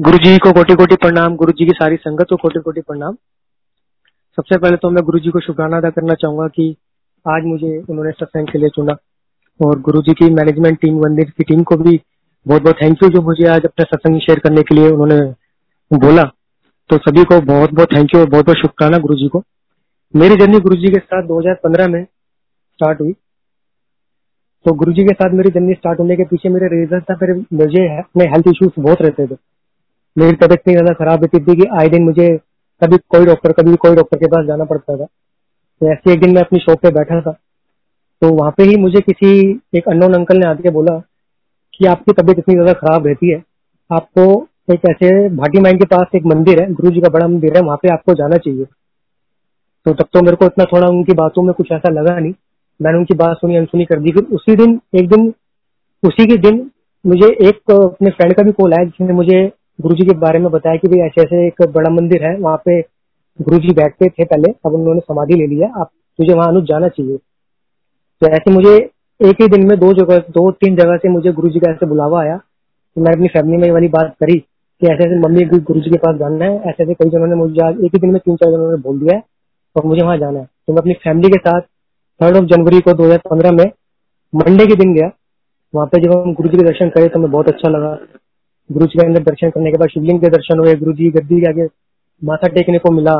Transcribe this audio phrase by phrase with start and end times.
[0.00, 3.14] गुरु जी को कोटि कोटि प्रणाम गुरु जी की सारी संगत को कोटि कोटि प्रणाम।
[4.38, 6.76] सबसे पहले तो मैं गुरु जी को शुक्राना अदा करना चाहूँगा कि
[7.26, 8.96] आज मुझे उन्होंने सत्संग के लिए चुना
[9.60, 12.00] और गुरु जी की मैनेजमेंट टीम मंदिर की टीम को भी
[12.46, 15.20] बहुत बहुत थैंक यू जो मुझे आज अपना सत्संग शेयर करने के लिए उन्होंने
[15.96, 16.22] बोला।
[16.90, 19.42] तो सभी को बहुत बहुत थैंक यू और बहुत बहुत शुक्राना गुरु जी को।
[20.16, 23.12] मेरी जर्नी गुरु जी के साथ 2015 में स्टार्ट हुई।
[24.66, 27.44] तो गुरु जी के साथ मेरी जर्नी स्टार्ट होने के पीछे मेरे रीजन था, फिर
[27.52, 29.53] मुझे अपने हेल्थ इश्यूज़ बहुत रहते थे।
[30.16, 32.28] मेरी तबियत इतनी ज़्यादा खराब रहती थी कि। आए दिन मुझे
[32.82, 36.34] कभी कोई डॉक्टर कभी कोई डॉक्टर के पास जाना पड़ता था। तो ऐसे एक दिन
[36.34, 37.32] मैं अपनी शॉप पे बैठा था।
[38.22, 39.30] तो वहाँ पे ही मुझे किसी
[39.76, 40.98] एक अननोन अंकल ने आके बोला
[41.74, 43.42] कि आपकी तबीयत इतनी ज़्यादा खराब रहती है।
[43.90, 44.24] आपको
[44.72, 47.62] एक ऐसे भाटी माइन के पास एक मंदिर है गुरु जी का बड़ा मंदिर है,
[47.62, 48.64] वहाँ पे आपको जाना चाहिए।
[49.86, 52.32] तो तब तो मेरे को इतना थोड़ा उनकी बातों में कुछ ऐसा लगा नहीं।
[52.80, 55.32] मैंने उनकी बात सुनी, अनसुनी कर दी। फिर उसी दिन, एक दिन,
[56.02, 56.70] उसी के दिन
[57.04, 59.44] मुझे एक अपने फ्रेंड का भी कॉल आया जिसने मुझे
[59.78, 62.56] गुरु जी के बारे में बताया कि भाई ऐसे ऐसे एक बड़ा मंदिर है, वहाँ
[62.64, 62.80] पे
[63.38, 66.88] गुरु जी बैठते थे पहले, अब उन्होंने समाधि ले लिया आप तुझे वहाँ अनुज जाना
[66.88, 67.16] चाहिए।
[68.22, 68.74] तो ऐसे मुझे
[69.20, 71.86] एक ही दिन में दो जगह, दो तीन जगह से मुझे गुरु जी का ऐसे
[71.86, 75.44] बुलावा आया तो मैंने अपनी फैमिली में ये वाली बात करी कि ऐसे ऐसे मम्मी
[75.50, 78.10] गुरु जी के पास जाना है, ऐसे ऐसे कई जनों ने मुझे एक ही दिन
[78.10, 79.22] में तीन चार जनों ने बोल दिया है,
[79.76, 81.60] और मुझे वहाँ जाना है। तो मैं अपनी फैमिली के साथ
[82.20, 83.64] थर्ड ऑफ़ जनवरी को 2015 में
[84.32, 85.10] मंडे के दिन गया।
[85.74, 87.94] वहाँ पे जब हम गुरु जी के दर्शन करे तो हमें बहुत अच्छा लगा।
[88.70, 91.40] गुरु जी के अंदर दर्शन करने के बाद शिवलिंग के दर्शन हुए, गुरु जी गद्दी
[91.40, 91.66] के आगे
[92.22, 93.14] माथा टेकने को मिला,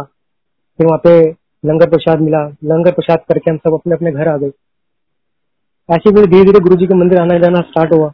[0.79, 1.31] फिर वहाँ पे
[1.65, 4.51] लंगर प्रसाद मिला। लंगर प्रसाद करके हम सब अपने अपने घर आ गए।
[5.89, 8.13] ऐसे फिर धीरे धीरे गुरु जी के मंदिर आना जाना स्टार्ट हुआ।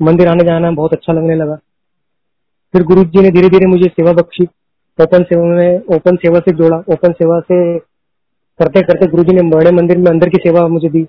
[0.00, 1.54] मंदिर आने जाना बहुत अच्छा लगने लगा।
[2.74, 4.44] फिर गुरु जी ने धीरे धीरे मुझे सेवा बख्शी।
[4.98, 7.78] ओपन सेवा में, ओपन सेवा से जोड़ा। ओपन सेवा से
[8.60, 11.02] करते करते गुरु जी ने बड़े मंदिर में अंदर की सेवा मुझे दी,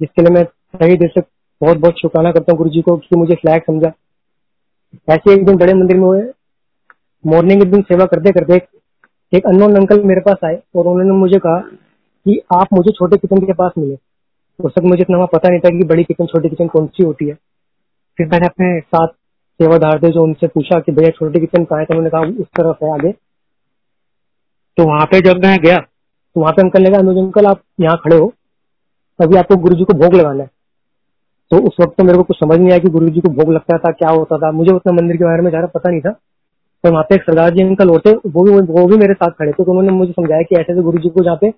[0.00, 1.20] जिसके लिए मैं सही दिल से
[1.60, 3.92] बहुत बहुत शुक्राना करता हूँ गुरु जी को कि मुझे फ्लैग समझा।
[5.10, 6.22] ऐसे एक दिन बड़े मंदिर में हुए।
[7.24, 8.60] मॉर्निंग के दिन सेवा करते करते
[9.32, 13.46] एक अननोन अंकल मेरे पास आए और उन्होंने मुझे कहा कि आप मुझे छोटे किचन
[13.46, 16.68] के पास मिले। उस वक्त मुझे इतना पता नहीं था कि बड़ी किचन, छोटी किचन
[16.68, 17.34] कौन सी होती है।
[18.18, 19.08] फिर मैंने अपने साथ
[19.60, 22.46] सेवादार थे जो उनसे पूछा कि भैया छोटी किचन कहाँ है तो उन्होंने कहा उस
[22.58, 23.12] तरफ़ है आगे।
[24.78, 27.62] तो वहाँ पे जब मैं गया तो वहाँ पे अंकल ने कहा, अनुज अंकल, आप
[27.80, 28.32] यहाँ खड़े हो।
[29.18, 30.50] अभी आपको गुरु जी को भोग लगाना है।
[31.50, 33.52] तो उस वक्त तो मेरे को कुछ समझ नहीं आया कि गुरु जी को भोग
[33.52, 36.10] लगता था, क्या होता था। मुझे उतना मंदिर के बारे में ज़्यादा पता नहीं था।
[36.10, 39.50] तो वहाँ पे एक सरदार जी अंकल होते वो भी वो भी मेरे साथ खड़े
[39.50, 41.50] थे तो उन्होंने मुझे समझाया कि ऐसे गुरु जी को जहाँ पे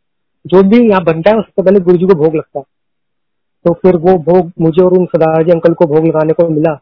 [0.44, 2.64] जो भी यहाँ बनता है, उससे पहले गुरु जी को भोग लगता है।
[3.64, 6.74] तो फिर वो भोग मुझे और उन सरदार जी अंकल को भोग लगाने को मिला।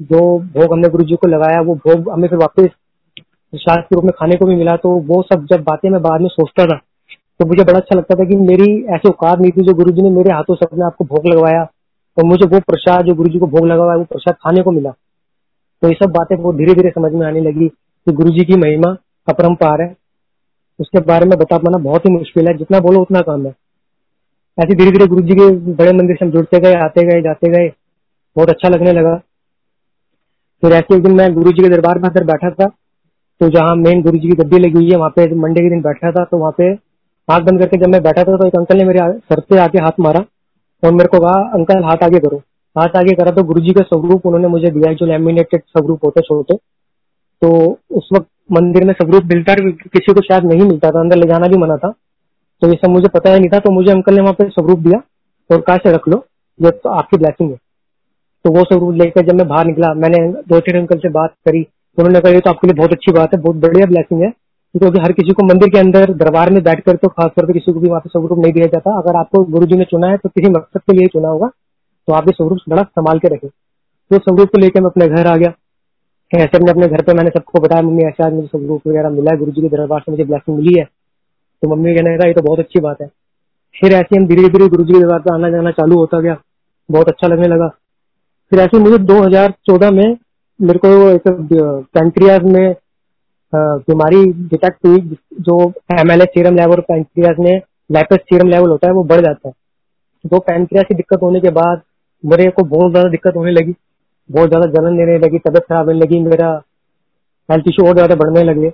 [0.00, 2.68] जो भोग हमने गुरु जी को लगाया, वो भोग हमें फिर वापस
[3.52, 6.20] प्रसाद के रूप में खाने को भी मिला। तो वो सब जब बातें मैं बाद
[6.20, 6.80] में सोचता था
[7.40, 10.02] तो मुझे बड़ा अच्छा लगता था कि मेरी ऐसी औकात नहीं थी जो गुरु जी
[10.02, 11.66] ने मेरे हाथों से अपने आपको भोग लगवाया।
[12.16, 14.62] और मुझे वो प्रसाद, जो गुरु जी को भोग लगा हुआ है, वो प्रसाद खाने
[14.62, 14.90] को मिला।
[15.82, 18.56] तो ये सब बातें वो धीरे धीरे समझ में आने लगी कि गुरु जी की
[18.56, 18.96] महिमा
[19.28, 19.94] अपरम्पार है।
[20.78, 23.54] उसके बारे में बता पाना बहुत ही मुश्किल है, जितना बोलो उतना काम है।
[24.58, 27.48] ऐसे धीरे धीरे गुरु जी के बड़े मंदिर से हम जुड़ते गए, आते गए, जाते
[27.50, 27.68] गए।
[28.36, 29.14] बहुत अच्छा लगने लगा।
[30.62, 32.66] फिर ऐसे एक दिन मैं गुरु जी के दरबार में अंदर बैठा था
[33.40, 35.80] तो जहाँ मेन गुरु जी की गद्दी लगी हुई है, वहाँ पे मंडे के दिन
[35.82, 36.64] बैठा था तो वहाँ पे
[37.28, 39.78] हाथ बंद करके जब मैं बैठा था तो एक अंकल ने मेरे सर पे आके
[39.78, 40.20] हाथ मारा।
[40.86, 42.36] और मेरे को कहा, अंकल, हाथ आगे करो।
[42.76, 46.20] हाथ आगे करा तो गुरु जी का स्वरूप उन्होंने मुझे दिया, जो लेमिनेटेड स्वरूप होते,
[46.20, 46.54] छोटे।
[47.42, 51.28] तो उस वक्त मंदिर में स्वरूप मिलता किसी को शायद नहीं मिलता था, अंदर ले
[51.28, 51.90] जाना भी मना था।
[52.62, 54.78] तो ये सब मुझे पता ही नहीं था तो मुझे अंकल ने वहाँ पे स्वरूप
[54.78, 55.00] दिया
[55.50, 56.24] और कहा से रख लो,
[56.60, 57.56] ये तो आपकी ब्लैसिंग है।
[58.44, 61.60] तो वो स्वरूप लेकर जब मैं बाहर निकला, मैंने दो तीन अंकल से बात करी।
[61.98, 64.32] उन्होंने कहा, ये तो आपके लिए बहुत अच्छी बात है, बहुत बढ़िया ब्लैसिंग है।
[64.76, 67.72] क्योंकि हर किसी को मंदिर के अंदर दरबार में बैठ कर तो खासतौर पर किसी
[67.72, 70.16] को भी वहाँ पे स्वरूप नहीं दिया जाता। अगर आपको गुरु जी ने चुना है
[70.16, 71.46] तो किसी मकसद के लिए चुना होगा
[72.08, 75.26] तो आप ये स्वरूप बड़ा संभाल के रखें। तो स्वरूप को लेकर मैं अपने घर
[75.26, 75.52] आ गया।
[76.32, 79.38] ऐसे अपने अपने घर पे मैंने सबको बताया, मम्मी, ऐसे मुझे स्वरूप वगैरह मिला है
[79.38, 82.42] गुरु जी के दरबार से मुझे ब्लैसिंग मिली है। तो मम्मी कहने लगा, ये तो
[82.42, 83.06] बहुत अच्छी बात है।
[83.74, 86.36] फिर ऐसे हम धीरे धीरे गुरु जी के दरबार पर आना जाना चालू होता गया।
[86.88, 87.68] बहुत अच्छा लगने लगा।
[88.52, 90.16] फिर ऐसे मुझे 2014 में
[90.60, 91.28] मेरे को एक
[91.94, 92.74] पेंट्रियाज में
[93.82, 95.00] बीमारी डिटेक्ट हुई,
[95.40, 95.60] जो
[95.92, 97.60] M L serum level pancreas में
[97.92, 99.54] लैपस सीरम लेवल होता है, वो बढ़ जाता है।
[100.24, 101.82] तो पेंट्रियाज की दिक्कत होने के बाद
[102.24, 103.74] मेरे को बहुत ज़्यादा दिक्कत होने लगी,
[104.30, 106.48] बहुत ज़्यादा जलन देने लगी, तबियत खराब होने लगी, मेरा
[107.48, 108.70] हेल्थ इशू और ज़्यादा बढ़ने लगे।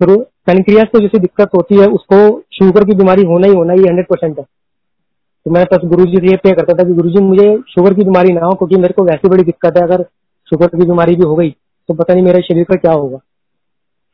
[0.00, 2.16] फिर पेनक्रियाज को जैसी दिक्कत होती है, उसको
[2.54, 6.16] शुगर की बीमारी होना ही होना ही हंड्रेड परसेंट है। तो मैं बस गुरु जी
[6.16, 8.76] से ये पे करता था कि गुरु जी मुझे शुगर की बीमारी ना हो, क्योंकि
[8.76, 10.04] मेरे को वैसी बड़ी दिक्कत है, अगर
[10.48, 11.50] शुगर की बीमारी भी हो गई
[11.88, 13.18] तो पता नहीं मेरे शरीर का क्या होगा।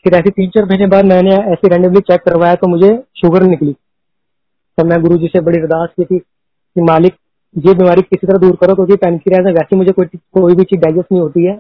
[0.05, 3.73] फिर ऐसे तीन चार महीने बाद मैंने ऐसे रैंडमली चेक करवाया तो मुझे शुगर निकली।
[4.79, 7.15] तो मैं गुरु जी से बड़ी अरदास की थी कि मालिक,
[7.57, 10.81] ये बीमारी किसी तरह दूर करो क्योंकि पेनक्रियाज में वैसे मुझे कोई कोई भी चीज़
[10.81, 11.55] डाइजेस्ट नहीं होती है।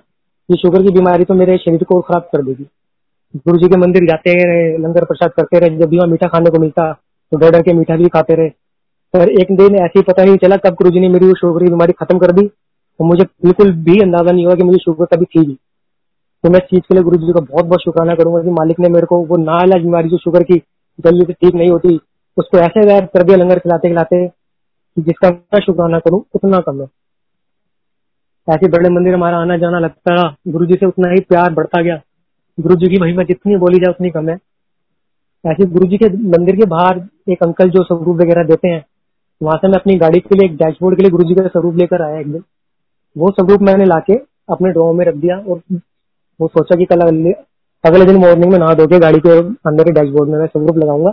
[0.48, 2.66] ये शुगर की बीमारी तो मेरे शरीर को खराब कर देगी।
[3.36, 6.50] गुरु जी के मंदिर जाते रहे, लंगर प्रसाद करते रहे, जब भी वहाँ मीठा खाने
[6.50, 8.48] को मिलता तो डर डर के मीठा भी खाते रहे।
[9.14, 11.64] पर एक दिन ऐसे ही पता नहीं चला कब गुरु जी ने मेरी वो शुगर
[11.64, 15.06] की बीमारी खत्म कर दी। और मुझे बिल्कुल भी अंदाज़ा नहीं हुआ कि मुझे शुगर
[15.06, 15.56] कभी थी भी।
[16.44, 18.88] तो मैं चीज़ के लिए गुरु जी का बहुत बहुत शुक्राना करूँगा कि मालिक ने
[18.88, 20.56] मेरे को वो नाइलाज बीमारी जो शुगर की
[20.98, 21.96] जल्दी से ठीक नहीं होती,
[22.36, 24.26] उसको ऐसे गैर कर लंगर खिलाते खिलाते
[24.96, 26.86] जिसका मैं शुक्राना करूँ, उतना कम है।
[28.48, 31.82] ऐसे बड़े मंदिर हमारा आना जाना लगता रहा गुरु जी से उतना ही प्यार बढ़ता
[31.82, 32.00] गया।
[32.58, 34.36] गुरु जी की महिमा जितनी बोली जाए उतनी कम है।
[35.44, 38.84] ऐसे गुरु जी के मंदिर के बाहर एक अंकल जो स्वरूप वगैरह देते हैं,
[39.40, 41.76] वहाँ से मैं अपनी गाड़ी के लिए, एक डैशबोर्ड के लिए गुरु जी का स्वरूप
[41.76, 42.42] लेकर आया एक दिन।
[43.16, 44.14] वो स्वरूप मैंने लाके
[44.50, 45.60] अपने ड्रॉ में रख दिया और
[46.40, 47.32] वो सोचा कि कल अगले
[47.84, 49.38] अगले दिन मॉर्निंग में नहा धो के गाड़ी के
[49.68, 51.12] अंदर ही डैशबोर्ड में मैं स्वरूप लगाऊँगा।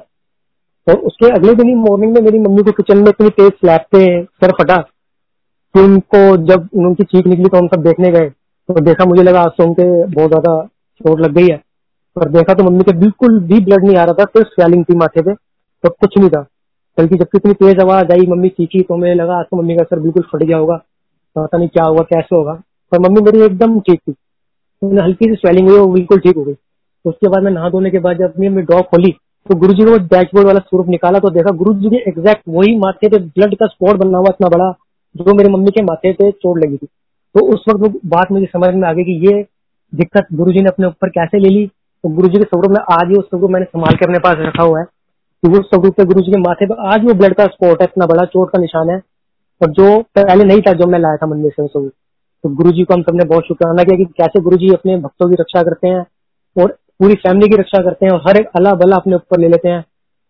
[0.87, 3.81] और उसके अगले दिन ही मॉर्निंग में मेरी मम्मी को किचन में इतनी तेज स्लैब
[3.91, 8.81] पे सर फटा कि उनको जब उनकी चीख निकली तो हम सब देखने गए। तो
[8.81, 10.61] देखा मुझे लगा आज तो उनके बहुत ज़्यादा
[11.01, 11.61] चोट लग गई है।
[12.15, 14.95] और देखा तो मम्मी के बिल्कुल भी ब्लड नहीं आ रहा था, सिर्फ़ स्वेलिंग थी
[14.95, 16.41] माथे पे तो कुछ नहीं था।
[16.97, 19.83] बल्कि जब इतनी तेज आवाज़ आई, मम्मी चीखी तो मुझे लगा आज तो मम्मी का
[19.83, 20.75] सर बिल्कुल फट गया होगा।
[21.35, 22.53] पता नहीं क्या होगा, कैसे होगा।
[22.91, 24.15] पर मम्मी मेरी एकदम ठीक थी।
[24.81, 27.69] तो हल्की सी स्वेलिंग हुई वो बिल्कुल ठीक हो गई। तो उसके बाद मैं नहा
[27.69, 29.11] धोने के बाद जब अपनी अपनी खोली
[29.45, 32.41] तो गुरु जी ने वो डैशबोर्ड वाला स्वरूप निकाला तो देखा गुरु जी ने एग्जैक्ट
[32.49, 34.71] वही माथे पे ब्लड का स्पॉट बना हुआ इतना बड़ा
[35.15, 38.45] जो मेरी मम्मी के माथे पे चोट लगी थी। तो उस वक्त वो बात मुझे
[38.47, 39.41] समझ में आ गई कि ये
[39.93, 41.65] दिक्कत गुरु जी ने अपने ऊपर कैसे ले ली?
[41.67, 44.35] तो गुरु जी के स्वरूप में आज ही उस स्वरूप मैंने संभाल के अपने पास
[44.39, 47.33] रखा हुआ है कि वो स्वरूप पे गुरु जी के माथे पे आज वो ब्लड
[47.33, 48.97] का स्पॉट है, इतना बड़ा चोट का निशान है।
[49.61, 51.91] और जो पहले नहीं था जो मैं लाया था मंदिर से स्वरूप
[52.43, 55.29] तो गुरु जी को हम सबने बहुत शुक्राना किया कि कैसे गुरु जी अपने भक्तों
[55.29, 56.05] की रक्षा करते हैं
[56.55, 59.47] और पूरी फैमिली की रक्षा करते हैं और हर एक अला बला अपने ऊपर ले
[59.47, 59.83] लेते हैं।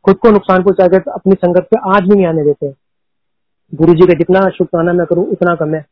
[0.06, 2.74] खुद को नुकसान पहुँचा कर अपनी संगत पे आज भी नहीं आने देते।
[3.74, 5.86] गुरु जी का जितना शुक्राना मैं करूँ, उतना कम है।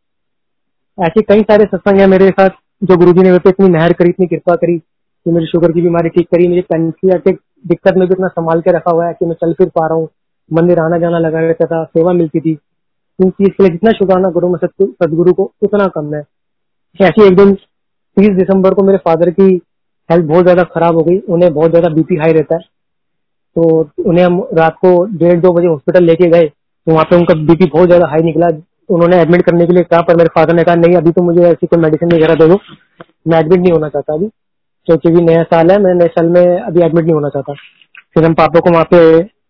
[0.97, 2.49] ऐसे कई सारे सत्संग है मेरे साथ,
[2.83, 5.71] जो गुरु जी ने मेरे पे इतनी मेहर करी, इतनी कृपा करी कि मेरी शुगर
[5.71, 9.13] की बीमारी ठीक करी मुझे पैंक्रियाटिक दिक्कत में भी इतना संभाल के रखा हुआ है
[9.13, 10.09] कि मैं चल फिर पा रहा हूँ।
[10.53, 12.57] मंदिर आना जाना लगा रहता था, सेवा मिलती थी।
[13.19, 16.21] इन चीज़ के लिए जितना शुक्राना करूँ मैं सदगुरु को, उतना कम है।
[16.99, 19.49] ऐसे एक दिन, तीस दिसंबर को मेरे फादर की
[20.09, 22.61] हेल्थ बहुत ज़्यादा खराब हो गई, उन्हें बहुत ज़्यादा बीपी हाई रहता है।
[23.55, 27.33] तो उन्हें हम रात को डेढ़ दो बजे हॉस्पिटल लेके गए तो वहाँ पे उनका
[27.35, 28.47] बीपी बहुत ज़्यादा हाई निकला।
[28.89, 31.41] उन्होंने एडमिट करने के लिए कहा, पर मेरे फादर ने कहा, नहीं, अभी तो मुझे
[31.41, 32.59] ऐसी कोई मेडिसिन वगैरह दे दो।
[33.27, 34.27] मैं एडमिट नहीं होना चाहता अभी।
[34.87, 37.53] क्योंकि अभी नया साल है, मैं नए साल में अभी एडमिट नहीं होना चाहता।
[38.13, 38.99] फिर हम पापा को वहाँ पे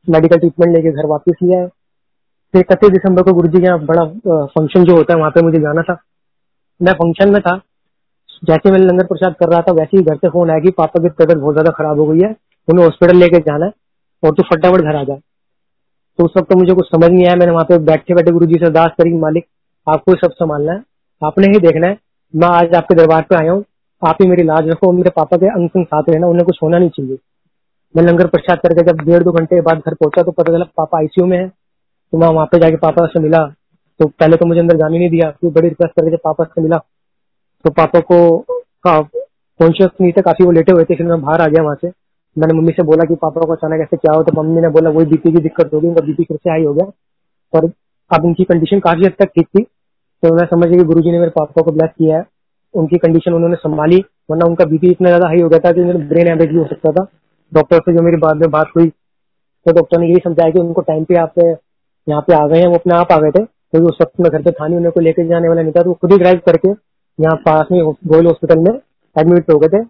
[0.08, 1.68] मेडिकल ट्रीटमेंट लेके घर वापस लिया है
[2.54, 4.04] फिर इकतीस दिसंबर को गुरु जी के यहाँ बड़ा
[4.48, 5.98] फ़ंक्शन जो होता है, वहाँ पे मुझे जाना था।
[6.82, 7.56] मैं फ़ंक्शन में था,
[8.44, 11.02] जैसे मैं लंगर प्रसाद कर रहा था, वैसे ही घर से फ़ोन आया कि पापा
[11.04, 12.36] की तबियत बहुत ज़्यादा खराब हो गई है
[12.68, 13.72] उन्हें हॉस्पिटल लेके जाना है
[14.24, 15.20] और तू फटाफट घर आ जाए
[16.20, 18.46] तो उस वक्त तो मुझे कुछ समझ नहीं आया, मैंने वहाँ पे बैठे बैठे गुरु
[18.46, 19.46] जी से अरदास करी मालिक,
[19.88, 20.82] आपको सब संभालना है,
[21.22, 21.98] आपने ही देखना है।
[22.34, 23.64] मैं आज आपके दरबार पे आया हूँ,
[24.02, 26.78] आप ही मेरी लाज रखो, मेरे पापा के अंग संग साथ रहना, उन्हें कुछ होना
[26.78, 27.18] नहीं चाहिए।
[27.96, 30.98] मैं लंगर प्रसाद करके जब डेढ़ दो घंटे बाद घर पहुँचा तो पता चला पापा
[31.00, 31.46] आईसीयू में है।
[32.16, 33.40] तो मैं वहाँ पे जाके पापा से मिला।
[34.00, 36.62] तो पहले तो मुझे अंदर जाने नहीं दिया, फिर बड़ी रिक्वेस्ट करके जब पापा से
[36.62, 36.78] मिला
[37.66, 38.18] तो पापा को
[38.86, 41.88] कॉन्शियस नहीं थे, काफ़ी वो लेटे हुए थे फिर मैं बाहर आ गया वहाँ से।
[42.38, 44.90] मैंने मम्मी से बोला कि पापा को अचानक ऐसे क्या हो तो मम्मी ने बोला,
[44.90, 46.86] वही बीपी की दिक्कत होगी, उनका बीपी फिर से हाई हो गया।
[47.54, 47.70] और
[48.12, 51.20] अब उनकी कंडीशन काफ़ी हद तक ठीक थी। तो मैं समझ गया कि गुरु ने
[51.20, 52.26] मेरे पापा को ब्लेस किया है।
[52.74, 56.28] उनकी कंडीशन उन्होंने संभाली, वरना उनका बीपी इतना ज़्यादा हाई हो गया था कि ब्रेन
[56.28, 57.08] एवरेज भी हो सकता था।
[57.52, 58.90] डॉक्टर से जो मेरी बाद में बात हुई
[59.66, 61.40] तो डॉक्टर ने यही समझाया कि उनको टाइम पे आप
[62.08, 64.30] यहाँ पे आ गए हैं, वो अपने आप आ गए थे। क्योंकि उस वक्त में
[64.32, 66.42] घर पे था नहीं, उन्हें को लेकर जाने वाला नहीं था तो खुद ही ड्राइव
[66.46, 68.74] करके यहाँ पास में गोयल हॉस्पिटल में
[69.16, 69.84] एडमिट हो गए थे।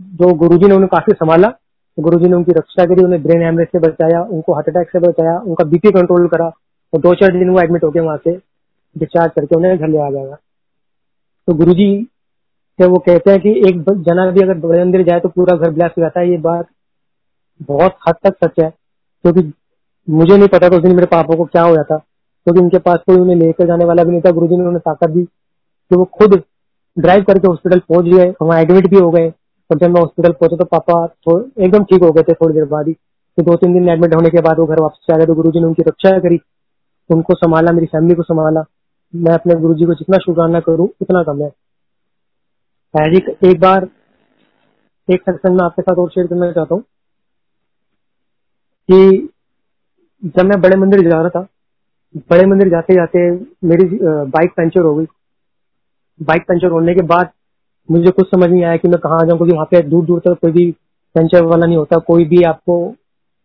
[0.00, 3.68] जो गुरुजी ने उन्हें काफ़ी संभाला तो गुरुजी ने उनकी रक्षा करी, उन्हें ब्रेन हेमरेज
[3.68, 6.46] से बचाया, उनको हार्ट अटैक से बचाया, उनका बीपी कंट्रोल करा,
[6.92, 8.36] और दो चार दिन वो एडमिट हो गए वहाँ से
[8.96, 10.36] डिस्चार्ज करके उन्हें घर ले आ जाएगा
[11.48, 11.88] तो गुरु जी
[12.78, 15.70] से वो कहते हैं कि एक जना भी अगर बड़े मंदिर जाए तो पूरा घर
[15.70, 16.66] ब्लैस हो जाता है, ये बात
[17.60, 18.68] बहुत हद तक सच है,
[19.24, 19.40] क्योंकि
[20.08, 22.98] मुझे नहीं पता था उस दिन मेरे पापा को क्या हो था, क्योंकि उनके पास
[23.06, 26.04] कोई उन्हें लेकर जाने वाला भी नहीं था गुरु ने उन्हें ताकत दी। कि वो
[26.14, 26.42] खुद
[26.96, 29.28] ड्राइव करके हॉस्पिटल पहुँच गए, वहाँ एडमिट भी हो गए।
[29.70, 31.04] और जब मैं हॉस्पिटल पहुँचे तो पापा
[31.64, 34.30] एकदम ठीक हो गए थे थोड़ी देर बाद ही। तो दो तीन दिन एडमिट होने
[34.30, 36.38] के बाद वो घर वापस आ गए तो गुरु ने उनकी रक्षा करी,
[37.10, 38.64] उनको संभाला, मेरी फैमिली को संभाला।
[39.14, 41.50] मैं अपने गुरु को जितना शुक्राना करूँ, उतना कम है।
[43.44, 43.88] एक बार,
[45.08, 46.82] एक सत्संग में आपके साथ और शेयर करना चाहता हूँ
[48.88, 49.28] कि
[50.22, 51.46] जब मैं बड़े मंदिर जा रहा था,
[52.30, 53.30] बड़े मंदिर जाते जाते
[53.68, 55.06] मेरी बाइक पंचर हो गई।
[56.20, 57.30] बाइक पंचर होने के बाद
[57.88, 60.38] मुझे कुछ समझ नहीं आया कि मैं कहाँ जाऊँ, क्योंकि वहाँ पे दूर दूर तक
[60.42, 60.70] कोई भी
[61.14, 62.94] पंचर वाला नहीं होता, कोई भी आपको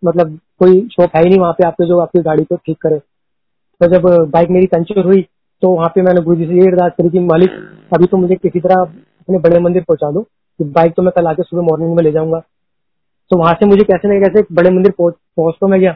[0.04, 3.00] मतलब कोई शॉप है ही नहीं वहाँ पे आपके, जो आपकी गाड़ी को ठीक करे।
[3.00, 5.22] तो जब बाइक मेरी पंचर हुई
[5.64, 7.50] तो वहाँ पे मैंने गुरु जी से ये अरदास करी कि, मालिक,
[7.94, 11.28] अभी तो मुझे किसी तरह अपने बड़े मंदिर पहुँचा दो, कि बाइक तो मैं कल
[11.28, 12.40] आके सुबह मॉर्निंग में ले जाऊँगा।
[13.32, 15.96] तो वहाँ से मुझे कैसे नहीं कैसे बड़े मंदिर पहुँच तो मैं गया।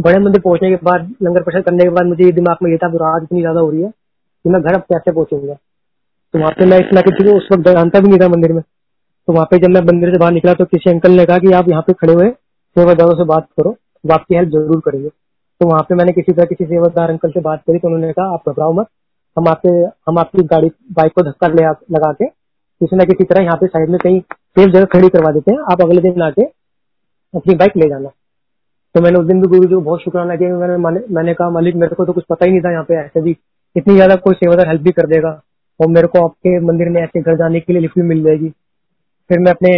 [0.00, 2.76] बड़े मंदिर पहुँचने के बाद, लंगर प्रसाद करने के बाद मुझे ये दिमाग में ये
[2.78, 6.50] था रात इतनी ज़्यादा हो रही है कि मैं घर अब कैसे पहुंचूँगा। तो वहाँ
[6.58, 9.58] पे मैं इतना किसी उस वक्त जानता भी नहीं था मंदिर में। तो वहाँ पे
[9.58, 11.92] जब मैं मंदिर से बाहर निकला तो किसी अंकल ने कहा कि आप यहाँ पे
[11.94, 12.28] खड़े हुए
[12.76, 13.70] सेवादारों से बात करो,
[14.04, 17.40] वो आपकी हेल्प ज़रूर करेंगे। तो वहाँ पे मैंने किसी तरह किसी सेवादार अंकल से
[17.42, 18.86] बात करी तो उन्होंने कहा, आप घबराओ मत,
[19.36, 19.68] हम आपके
[20.08, 23.66] हम आपकी गाड़ी, बाइक को धक्का ले लगा के किसी न किसी तरह यहाँ पे
[23.66, 26.44] साइड में कहीं सेफ़ जगह खड़ी करवा देते हैं। आप अगले दिन आके
[27.34, 28.08] अपनी बाइक ले जाना।
[28.94, 30.76] तो मैंने उस दिन भी गुरु जी को बहुत शुक्राना किया मैंने
[31.10, 33.36] मैंने कहा, मालिक, मेरे को तो कुछ पता ही नहीं था यहाँ पे ऐसे भी।
[33.76, 35.40] इतनी ज़्यादा कोई सेवादार हेल्प भी कर देगा
[35.80, 38.48] और मेरे को आपके मंदिर में ऐसे घर जाने के लिए लिफ्ट भी मिल जाएगी।
[39.30, 39.72] फिर मैं अपने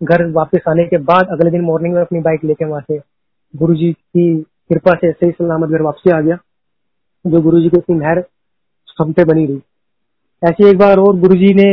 [0.00, 2.98] घर वापस आने के बाद अगले दिन मॉर्निंग में अपनी बाइक लेके वहाँ से
[3.54, 4.36] गुरु जी की
[4.70, 6.38] कृपा से सही सलामत घर वापसी आ गया,
[7.24, 8.24] जो गुरु जी की इतनी मेहर
[9.00, 9.60] पे बनी रही।
[10.42, 11.64] ऐसे एक बार और गुरु जी ने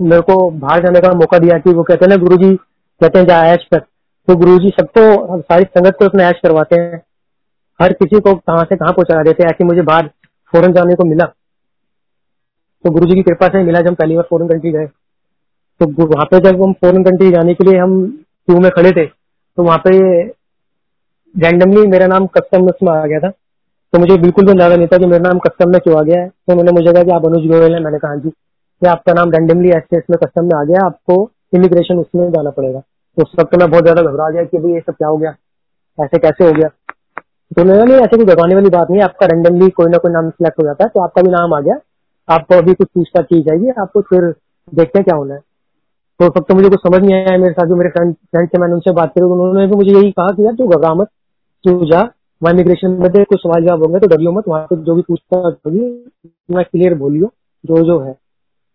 [0.00, 3.18] मेरे को बाहर जाने का मौका दिया कि वो कहते हैं ना गुरु जी कहते
[3.18, 3.78] हैं, जा ऐश कर
[4.28, 7.00] तो गुरु जी सबको सारी संगत को उसमें ऐश करवाते हैं।
[7.80, 10.10] हर किसी को कहाँ से कहाँ पहुँचा देते हैं, ऐसे मुझे बाहर
[10.52, 11.24] फॉरन जाने को मिला।
[12.84, 14.86] तो गुरु जी की कृपा से मिला जब पहली बार फॉरन कंट्री गए।
[15.80, 17.94] तो वहाँ पे जब हम फॉरन कंट्री जाने के लिए हम
[18.48, 19.92] क्यू में खड़े थे तो वहाँ पे
[21.34, 24.98] रैंडमली मेरा नाम कस्टम में आ गया था। तो मुझे बिल्कुल भी अंदाज़ा नहीं था
[24.98, 27.26] कि मेरा नाम कस्टम में क्यों आ गया है। तो उन्होंने मुझे कहा कि आप
[27.26, 30.54] अनुज गोयल है, मैंने कहा हाँ जी, कि आपका नाम रैंडमली ऐसे इसमें कस्टम में
[30.56, 31.22] आ गया आपको
[31.54, 34.80] इमिग्रेशन उसमें जाना पड़ेगा। तो उस वक्त मैं बहुत ज़्यादा घबरा गया कि भाई ये
[34.80, 35.34] सब क्या हो गया?
[35.98, 36.68] ऐसे कैसे हो गया?
[36.68, 40.30] तो उन्होंने नहीं, ऐसे कोई घबराने वाली बात नहीं आपका रैंडमली कोई ना कोई नाम
[40.30, 41.78] सिलेक्ट हो जाता है तो आपका भी नाम आ गया।
[42.28, 44.24] आपको अभी कुछ पूछताछ की जाएगी, आपको फिर
[44.72, 45.40] देखते हैं क्या होना है।
[46.20, 48.58] तो सब तो मुझे कुछ समझ नहीं आया मेरे साथ जो मेरे फ्रेंड फ्रेंड से
[48.60, 51.08] मैंने उनसे बात करी, उन्होंने भी मुझे यही कहा कि यार, तू घबरा मत,
[51.64, 52.00] तू जा,
[52.42, 55.54] वहाँ इमिग्रेशन में कुछ सवाल जवाब होंगे तो डरियो मत, वहाँ पे जो भी पूछताछ
[55.66, 55.80] होगी,
[56.48, 57.30] मैं क्लियर बोलियो,
[57.64, 58.12] जो जो है।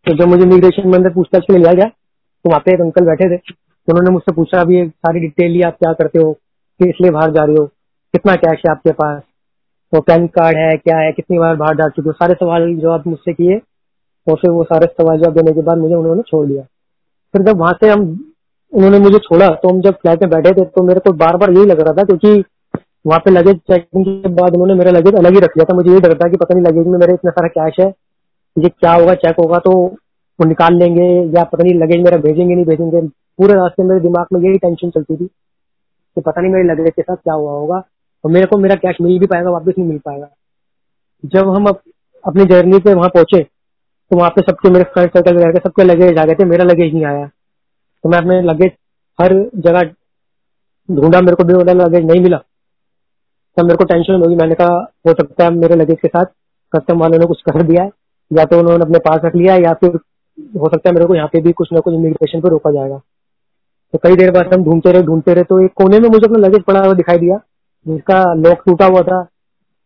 [0.05, 3.05] तो जब मुझे इमिग्रेशन में पूछताछ के लिए लिया गया तो वहाँ पे एक अंकल
[3.05, 3.39] बैठे थे।
[3.87, 6.31] तो उन्होंने मुझसे पूछा, अभी सारी डिटेल ली आप क्या करते हो?
[6.79, 7.65] किस लिए बाहर जा रहे हो?
[8.13, 9.21] कितना कैश है आपके पास?
[9.93, 11.11] तो पैन कार्ड है, क्या है?
[11.11, 12.13] कितनी बार बाहर जा चुके हो?
[12.13, 13.59] सारे सवाल जवाब मुझसे किए
[14.27, 16.63] और फिर वो सारे सवाल जवाब देने के बाद मुझे उन्होंने छोड़ दिया।
[17.33, 18.01] फिर जब वहाँ से हम,
[18.73, 21.51] उन्होंने मुझे छोड़ा तो हम जब फ़्लाइट में बैठे थे तो मेरे को बार बार
[21.51, 22.43] यही लग रहा था क्योंकि
[23.05, 25.89] वहाँ पे लगेज चेकिंग के बाद उन्होंने मेरा लगेज अलग ही रख लिया था। मुझे
[25.89, 27.87] यही डर था कि पता नहीं लगेज में मेरे इतना सारा कैश है,
[28.55, 29.73] ये क्या होगा चेक होगा तो
[30.41, 31.07] वो निकाल लेंगे
[31.37, 33.01] या पता नहीं लगेज मेरा भेजेंगे नहीं भेजेंगे
[33.37, 37.01] पूरे रास्ते मेरे दिमाग में यही टेंशन चलती थी कि पता नहीं मेरे लगेज के
[37.01, 37.81] साथ क्या हुआ होगा।
[38.23, 40.27] और मेरे को मेरा कैश मिल भी पाएगा वापस नहीं मिल पाएगा।
[41.23, 41.81] जब हम अप,
[42.23, 46.17] अपनी जर्नी पे वहाँ पहुँचे तो वहाँ पे सबके मेरे फ्रेंड सर्कल गए सबके लगेज
[46.17, 48.71] आ गए थे मेरा लगेज नहीं आया। तो मैं अपने लगेज
[49.19, 49.81] हर जगह
[50.89, 52.37] ढूंढा मेरे को भी वाला लगेज नहीं मिला।
[53.57, 54.75] तब मेरे को टेंशन होगी मैंने कहा
[55.07, 56.25] हो सकता है मेरे लगेज के साथ
[56.73, 57.91] कस्टम वालों ने कुछ कर दिया है
[58.31, 59.97] या तो उन्होंने अपने पास रख लिया या फिर
[60.37, 62.97] हो सकता है मेरे को यहाँ पे भी कुछ ना कुछ इमिग्रेशन पे रोका जाएगा।
[63.93, 66.39] तो कई देर बाद हम ढूंढते रहे ढूंढते रहे तो एक कोने में मुझे अपना
[66.39, 67.37] लगेज पड़ा हुआ दिखाई दिया,
[67.85, 69.21] जिसका लॉक टूटा हुआ था,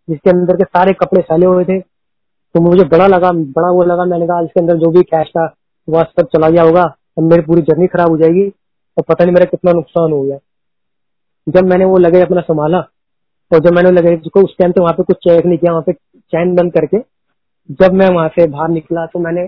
[0.08, 4.06] जिसके अंदर के सारे कपड़े फैले हुए थे। तो मुझे बड़ा लगा, बड़ा वो लगा,
[4.06, 5.54] मैंने कहा, इसके अंदर जो भी कैश था
[5.88, 6.84] वह सब चला गया होगा,
[7.18, 8.48] अब मेरी पूरी जर्नी खराब हो जाएगी,
[8.98, 10.38] और पता नहीं मेरा कितना नुकसान हो गया।
[11.48, 12.78] जब मैंने वो लगेज अपना संभाला,
[13.52, 15.84] और जब मैंने लगेज को, उस टाइम पे वहाँ पे कुछ चेक नहीं किया, वहाँ
[15.84, 16.98] पे चैन बंद करके,
[17.70, 19.48] जब मैं वहाँ से बाहर निकला तो मैंने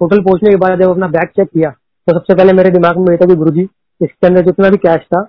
[0.00, 3.16] होटल पहुँचने के बाद जब अपना बैग चेक किया तो सबसे पहले मेरे दिमाग में
[3.18, 3.62] था कि गुरु जी
[4.00, 5.20] इसके अंदर जितना भी कैश था,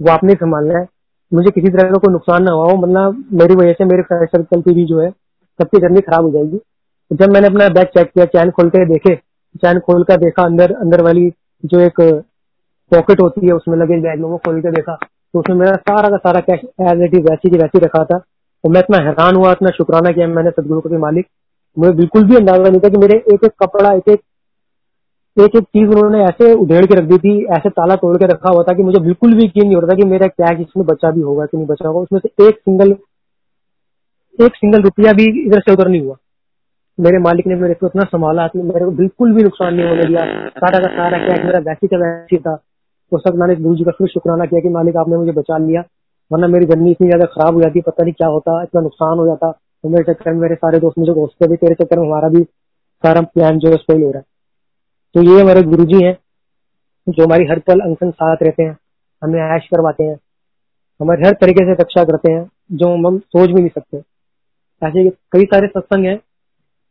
[0.00, 0.86] वो आपने संभालना है।
[1.32, 4.28] मुझे किसी तरह का कोई नुकसान ना हुआ हो मतलब मेरी वजह से मेरे फ्रेंड
[4.28, 7.86] सर्कल की भी जो है सबकी जर्नी खराब हो जाएगी। तो जब मैंने अपना बैग
[7.88, 11.30] चेक किया चैन खोल के देखे चैन खोल कर देखा, अंदर अंदर वाली
[11.64, 12.00] जो एक
[12.92, 16.08] पॉकेट होती है, उसमें लगे बैग में, वो खोल के देखा तो उसमें मेरा सारा
[16.08, 19.36] का सारा कैश एज इट इज़ वैसी की वैसी रखा था। तो मैं इतना हैरान
[19.36, 21.26] हुआ, इतना शुक्राना किया मैंने सदगुरु के मालिक।
[21.76, 24.20] मुझे बिल्कुल भी अंदाज़ा नहीं था कि मेरे एक एक कपड़ा, एक एक
[25.36, 28.50] एक एक चीज़ उन्होंने ऐसे उधेड़ के रख दी थी, ऐसे ताला तोड़ के रखा
[28.50, 30.86] हुआ था कि मुझे बिल्कुल भी यकीन नहीं हो रहा था कि मेरा कैश इसमें
[30.86, 32.96] बचा भी होगा कि नहीं बचा होगा। उसमें से एक सिंगल
[34.38, 36.16] एक सिंगल रुपया भी इधर से उधर नहीं हुआ।
[36.98, 40.04] मेरे मालिक ने मेरे को इतना संभाला कि मेरे को बिल्कुल भी नुकसान नहीं होने
[40.04, 42.54] दिया। सारा का सारा कैश मेरा वैसी का वैसी था।
[43.12, 45.80] तो सब मैंने गुरु जी का फिर शुक्राना किया कि मालिक आपने मुझे बचा लिया,
[46.30, 49.26] वरना मेरी जर्नी इतनी ज़्यादा खराब हो जाती, पता नहीं क्या होता, इतना नुकसान हो
[49.26, 49.50] जाता।
[49.84, 52.42] तो मेरे चक्कर में मेरे सारे दोस्त मुझे घोषते भी, तेरे चक्कर में हमारा भी
[53.04, 54.24] सारा प्लान जो है स्पेल हो रहा है।
[55.14, 56.16] तो ये हमारे गुरु जी हैं,
[57.08, 58.76] जो हमारी हर पल अंग साथ रहते हैं,
[59.22, 60.16] हमें ऐश करवाते हैं,
[61.00, 64.02] हमारे हर तरीके से रक्षा करते हैं, जो हम सोच भी नहीं सकते।
[64.82, 66.20] ऐसे कई सारे सत्संग हैं,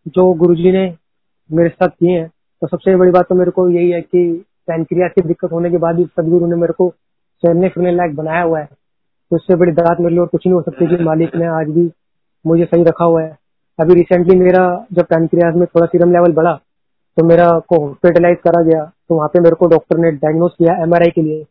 [0.08, 0.96] जो गुरु जी ने
[1.50, 2.28] मेरे साथ किए हैं।
[2.62, 5.78] तो सबसे बड़ी बात तो मेरे को यही है कि पैनक्रिया की दिक्कत होने के
[5.78, 6.90] बाद भी सदगुरु ने मेरे को
[7.44, 10.54] चलने फिरने लायक बनाया हुआ है। तो इससे बड़ी दात मेरे लिए और कुछ नहीं
[10.54, 11.88] हो सकती कि मालिक ने आज भी
[12.46, 13.38] मुझे सही रखा हुआ है।
[13.80, 14.64] अभी रिसेंटली मेरा
[14.94, 16.54] जब पैनक्रियाज में थोड़ा सीरम लेवल बढ़ा
[17.18, 20.74] तो मेरा को हॉस्पिटलाइज करा गया तो वहाँ पे मेरे को डॉक्टर ने डायग्नोज किया
[20.84, 21.44] एमआरआई के लिए।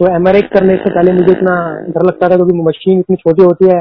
[0.00, 1.54] तो एमआरआई करने से पहले मुझे इतना
[1.88, 3.80] डर लगता था, क्योंकि मशीन इतनी छोटी होती है,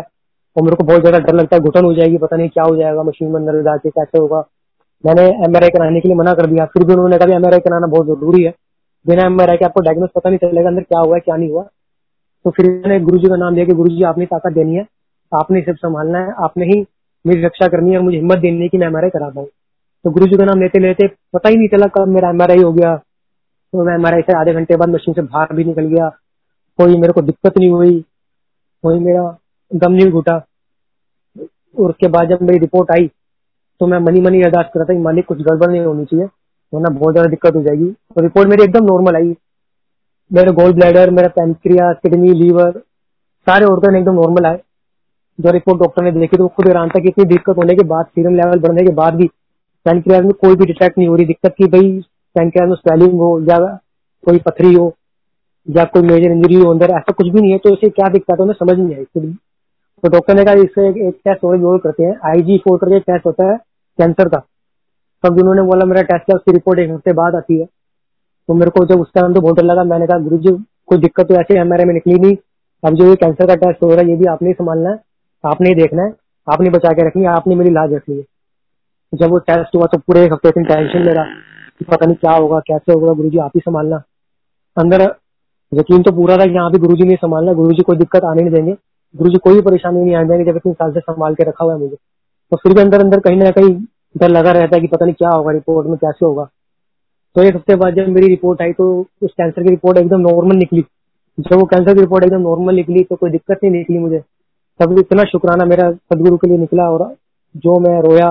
[0.55, 2.75] और मेरे को बहुत ज़्यादा डर लगता है, घुटन हो जाएगी, पता नहीं क्या हो
[2.75, 4.43] जाएगा मशीन में अंदर जाके कैसे होगा।
[5.03, 7.87] मैंने एमआरआई कराने के लिए मना कर दिया। फिर भी उन्होंने कहा एम एमआरआई कराना
[7.87, 8.53] बहुत ज़रूरी है।
[9.05, 11.63] बिना एमआरआई के आपको डायग्नोस पता नहीं चलेगा, अंदर क्या हुआ क्या नहीं हुआ।
[12.45, 14.83] तो फिर मैंने गुरु जी का नाम लिया कि गुरु जी आपने ताकत देनी है।
[15.33, 16.79] आपने सब संभालना है। आपने ही
[17.25, 19.47] मेरी रक्षा करनी है और मुझे हिम्मत देनी है कि मैं एमआरआई करा पाऊँ।
[20.05, 22.71] तो गुरु जी का नाम लेते लेते पता ही नहीं चला कब मेरा एमआरआई हो
[22.73, 26.09] गया। तो मैं एमआरआई से आधे घंटे बाद मशीन से बाहर भी निकल गया।
[26.79, 27.99] कोई मेरे को दिक्कत नहीं हुई।
[28.83, 29.23] कोई मेरा
[29.71, 30.35] दम नहीं घुटा।
[31.35, 33.09] और उसके बाद जब मेरी रिपोर्ट आई
[33.81, 36.25] तो मैं मनी मनी अरदास कर रहा था कि मालिक, कुछ गड़बड़ नहीं होनी चाहिए,
[36.73, 39.35] वरना बहुत ज़्यादा दिक्कत हो जाएगी। तो रिपोर्ट मेरी एकदम नॉर्मल आई।
[40.31, 42.71] मेरे गोल्ड ब्लैडर मेरा पेंक्रिया किडनी लीवर
[43.47, 44.59] सारे ऑर्गन एकदम नॉर्मल आए।
[45.39, 48.05] जो रिपोर्ट डॉक्टर ने देखी तो खुद हैरान था कि इतनी दिक्कत होने के बाद
[48.07, 49.27] सीरम लेवल बढ़ने के बाद भी
[49.85, 51.89] पेंक्रियाज में कोई भी डिटेक्ट नहीं हो रही। दिक्कत की भाई
[52.35, 53.57] पेंक्रियाज में स्वेलिंग हो, या
[54.23, 54.93] कोई पथरी हो,
[55.67, 58.39] या कोई मेजर इंजरी हो अंदर, ऐसा कुछ भी नहीं है तो इसे क्या दिक्कत
[58.41, 59.35] है समझ नहीं आई खुद
[60.03, 63.25] तो डॉक्टर ने कहा इससे एक टेस्ट और जो करते हैं। आईजी फोर करके टेस्ट
[63.25, 63.57] होता है
[63.99, 64.37] कैंसर का।
[65.23, 67.65] तब जिन्होंने बोला, मेरा टेस्ट है उसकी रिपोर्ट एक हफ़्ते बाद आती है।
[68.49, 70.51] तो मेरे को जब उस टाइम तो बहुत डर लगा। मैंने कहा गुरु जी
[70.87, 72.35] कोई दिक्कत तो ऐसे हमारे में निकली नहीं।
[72.83, 74.95] अब जो ये कैंसर का टेस्ट हो रहा है, ये भी आपने संभालना है।
[75.43, 76.13] आपने ही देखना है।
[76.47, 78.23] आपने बचा के रखनी है, आपने मेरी लाज रखनी है।
[79.13, 81.25] जब वो टेस्ट हुआ तो पूरे एक हफ़्ते दिन टेंशन रहा
[81.83, 84.01] पता नहीं क्या होगा, कैसे होगा गुरु जी आप ही संभालना।
[84.77, 85.01] अंदर
[85.71, 88.41] यकीन तो पूरा था यहाँ पे गुरु जी नहीं संभालना गुरु जी कोई दिक्कत आने
[88.41, 88.75] नहीं देंगे।
[89.15, 91.73] गुरु जी कोई परेशानी नहीं आने देंगे जब इतने साल से संभाल के रखा हुआ
[91.73, 93.73] है मुझे। तो फिर भी अंदर अंदर कहीं ना कहीं
[94.15, 96.43] डर लगा रहता है कि पता नहीं क्या होगा रिपोर्ट में कैसे होगा।
[97.35, 98.89] तो एक हफ़्ते बाद जब मेरी रिपोर्ट आई तो
[99.21, 100.83] उस कैंसर की रिपोर्ट एकदम नॉर्मल निकली।
[101.37, 104.23] जब वो कैंसर की रिपोर्ट एकदम नॉर्मल निकली तो कोई दिक्कत नहीं निकली मुझे।
[104.79, 107.03] तब इतना शुक्राना मेरा सदगुरु के लिए निकला और
[107.55, 108.29] जो मैं रोया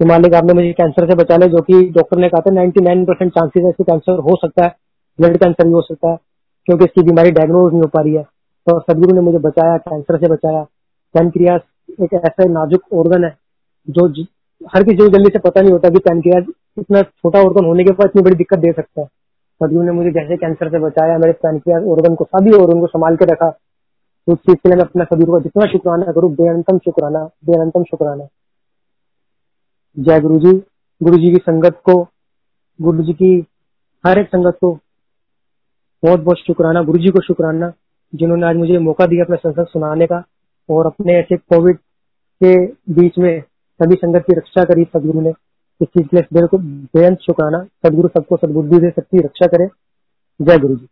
[0.00, 2.84] कि मालिक आपने मुझे कैंसर से बचा लिया जो कि डॉक्टर ने कहा था नाइन्टी
[2.84, 4.74] नाइन परसेंट चांसेस है कैंसर हो सकता है
[5.18, 6.16] ब्लड कैंसर भी हो सकता है,
[6.68, 10.18] क्योंकि इसकी बीमारी डायग्नोज नहीं हो पा रही है। तो सदगुरु ने मुझे बचाया कैंसर
[10.18, 10.62] से बचाया।
[11.14, 11.60] पैनक्रियास
[12.02, 13.34] एक ऐसा नाजुक ऑर्गन है,
[13.88, 14.06] जो
[14.74, 16.44] हर किसी को जल्दी से पता नहीं होता कि पैनक्रियाज
[16.78, 20.10] इतना छोटा ऑर्गन होने के बाद इतनी बड़ी दिक्कत दे सकता है। सदगुरु ने मुझे
[20.12, 23.48] जैसे कैंसर से बचाया, मेरे पैनक्रियाज ऑर्गन को, सभी ऑर्गन को संभाल के रखा।
[24.28, 27.82] तो उस चीज़ के लिए मैं अपना सदगुरु का जितना शुक्राना करूँ बेअंतम शुक्राना बेअंतम
[27.82, 28.26] शुक्राना।
[29.96, 30.52] जय गुरु जी
[31.00, 31.94] गुरु जी की संगत को
[32.80, 33.30] गुरु जी की
[34.04, 34.72] हर एक संगत को
[36.02, 37.72] बहुत बहुत शुक्राना गुरु जी को शुक्राना,
[38.12, 40.22] जिन्होंने आज मुझे मौका दिया अपना संसद सुनाने का
[40.68, 41.78] और अपने ऐसे कोविड
[42.40, 42.54] के
[42.92, 45.30] बीच में सभी संगत की रक्षा करी, सदगुरु ने।
[45.80, 46.58] इस चीज़ के लिए
[46.94, 49.68] बेअंत शुक्राना, सदगुरु सबको सदबुद्धि दे सकती रक्षा करे।
[50.40, 50.86] जय गुरु जी